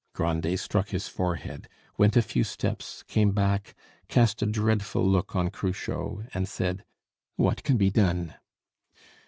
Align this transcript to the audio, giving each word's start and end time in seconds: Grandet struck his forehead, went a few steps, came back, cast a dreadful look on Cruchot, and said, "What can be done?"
Grandet 0.15 0.57
struck 0.59 0.89
his 0.89 1.07
forehead, 1.07 1.69
went 1.95 2.17
a 2.17 2.23
few 2.23 2.43
steps, 2.43 3.03
came 3.03 3.29
back, 3.33 3.75
cast 4.07 4.41
a 4.41 4.47
dreadful 4.47 5.07
look 5.07 5.35
on 5.35 5.51
Cruchot, 5.51 6.25
and 6.33 6.47
said, 6.49 6.83
"What 7.35 7.61
can 7.63 7.77
be 7.77 7.91
done?" 7.91 8.33